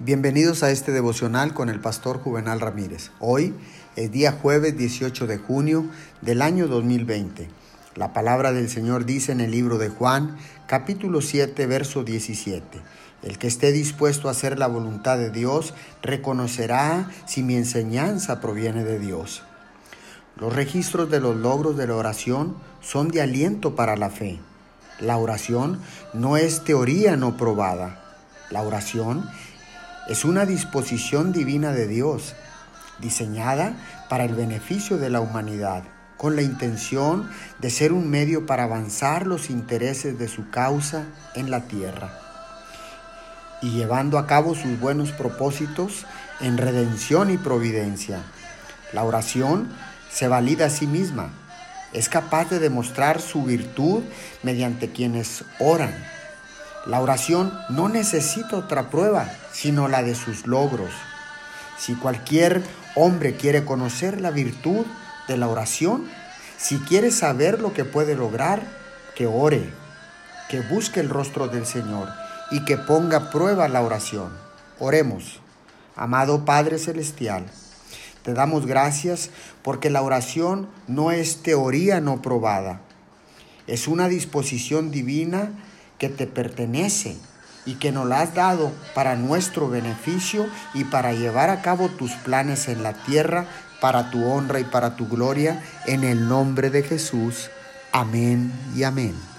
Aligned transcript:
Bienvenidos 0.00 0.64
a 0.64 0.72
este 0.72 0.90
devocional 0.90 1.54
con 1.54 1.68
el 1.68 1.78
pastor 1.78 2.18
Juvenal 2.18 2.58
Ramírez. 2.58 3.12
Hoy 3.20 3.54
es 3.94 4.10
día 4.10 4.32
jueves 4.32 4.76
18 4.76 5.28
de 5.28 5.38
junio 5.38 5.86
del 6.20 6.42
año 6.42 6.66
2020. 6.66 7.48
La 7.94 8.12
palabra 8.12 8.52
del 8.52 8.68
Señor 8.68 9.04
dice 9.04 9.30
en 9.30 9.40
el 9.40 9.52
libro 9.52 9.78
de 9.78 9.90
Juan, 9.90 10.36
capítulo 10.66 11.20
7, 11.20 11.64
verso 11.66 12.02
17. 12.02 12.80
El 13.22 13.38
que 13.38 13.46
esté 13.46 13.70
dispuesto 13.70 14.26
a 14.26 14.32
hacer 14.32 14.58
la 14.58 14.66
voluntad 14.66 15.16
de 15.16 15.30
Dios 15.30 15.74
reconocerá 16.02 17.08
si 17.26 17.44
mi 17.44 17.54
enseñanza 17.54 18.40
proviene 18.40 18.82
de 18.82 18.98
Dios. 18.98 19.44
Los 20.34 20.52
registros 20.52 21.08
de 21.08 21.20
los 21.20 21.36
logros 21.36 21.76
de 21.76 21.86
la 21.86 21.94
oración 21.94 22.56
son 22.80 23.12
de 23.12 23.22
aliento 23.22 23.76
para 23.76 23.96
la 23.96 24.10
fe. 24.10 24.40
La 24.98 25.18
oración 25.18 25.80
no 26.12 26.36
es 26.36 26.64
teoría 26.64 27.16
no 27.16 27.36
probada. 27.36 28.00
La 28.50 28.62
oración 28.62 29.24
es 30.08 30.24
una 30.24 30.46
disposición 30.46 31.32
divina 31.32 31.72
de 31.72 31.86
Dios, 31.86 32.34
diseñada 32.98 33.74
para 34.08 34.24
el 34.24 34.34
beneficio 34.34 34.98
de 34.98 35.10
la 35.10 35.20
humanidad, 35.20 35.84
con 36.16 36.36
la 36.36 36.42
intención 36.42 37.28
de 37.58 37.70
ser 37.70 37.92
un 37.92 38.08
medio 38.08 38.46
para 38.46 38.64
avanzar 38.64 39.26
los 39.26 39.50
intereses 39.50 40.18
de 40.18 40.28
su 40.28 40.50
causa 40.50 41.04
en 41.34 41.50
la 41.50 41.62
tierra 41.62 42.20
y 43.64 43.70
llevando 43.70 44.18
a 44.18 44.26
cabo 44.26 44.54
sus 44.54 44.78
buenos 44.78 45.10
propósitos 45.12 46.04
en 46.40 46.58
redención 46.58 47.30
y 47.30 47.38
providencia. 47.38 48.22
La 48.92 49.04
oración 49.04 49.72
se 50.10 50.28
valida 50.28 50.66
a 50.66 50.70
sí 50.70 50.86
misma, 50.86 51.30
es 51.94 52.10
capaz 52.10 52.50
de 52.50 52.58
demostrar 52.58 53.22
su 53.22 53.42
virtud 53.42 54.02
mediante 54.42 54.90
quienes 54.90 55.44
oran 55.58 55.94
la 56.86 57.00
oración 57.00 57.52
no 57.70 57.88
necesita 57.88 58.56
otra 58.56 58.90
prueba, 58.90 59.30
sino 59.52 59.88
la 59.88 60.02
de 60.02 60.14
sus 60.14 60.46
logros. 60.46 60.90
Si 61.78 61.94
cualquier 61.94 62.62
hombre 62.94 63.36
quiere 63.36 63.64
conocer 63.64 64.20
la 64.20 64.30
virtud 64.30 64.84
de 65.26 65.36
la 65.36 65.48
oración, 65.48 66.04
si 66.58 66.78
quiere 66.78 67.10
saber 67.10 67.60
lo 67.60 67.72
que 67.72 67.84
puede 67.84 68.14
lograr, 68.14 68.62
que 69.14 69.26
ore, 69.26 69.72
que 70.48 70.60
busque 70.60 71.00
el 71.00 71.08
rostro 71.08 71.48
del 71.48 71.66
Señor 71.66 72.08
y 72.50 72.64
que 72.64 72.76
ponga 72.76 73.16
a 73.16 73.30
prueba 73.30 73.68
la 73.68 73.80
oración. 73.80 74.30
Oremos. 74.78 75.40
Amado 75.96 76.44
Padre 76.44 76.78
Celestial, 76.78 77.46
te 78.24 78.34
damos 78.34 78.66
gracias 78.66 79.30
porque 79.62 79.90
la 79.90 80.02
oración 80.02 80.68
no 80.88 81.12
es 81.12 81.42
teoría 81.42 82.00
no 82.00 82.20
probada, 82.20 82.80
es 83.68 83.86
una 83.86 84.08
disposición 84.08 84.90
divina 84.90 85.52
que 85.98 86.08
te 86.08 86.26
pertenece 86.26 87.16
y 87.66 87.74
que 87.74 87.92
nos 87.92 88.06
la 88.06 88.20
has 88.20 88.34
dado 88.34 88.72
para 88.94 89.16
nuestro 89.16 89.68
beneficio 89.68 90.46
y 90.74 90.84
para 90.84 91.12
llevar 91.12 91.50
a 91.50 91.62
cabo 91.62 91.88
tus 91.88 92.12
planes 92.12 92.68
en 92.68 92.82
la 92.82 92.92
tierra 92.92 93.46
para 93.84 94.10
tu 94.10 94.24
honra 94.24 94.60
y 94.60 94.64
para 94.64 94.96
tu 94.96 95.06
gloria, 95.06 95.62
en 95.84 96.04
el 96.04 96.26
nombre 96.26 96.70
de 96.70 96.82
Jesús. 96.82 97.50
Amén 97.92 98.50
y 98.74 98.82
amén. 98.82 99.33